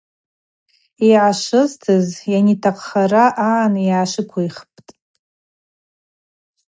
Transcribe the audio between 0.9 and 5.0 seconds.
Йгӏашвызтыз йанитахъхара агӏан йшвыквиххпӏ.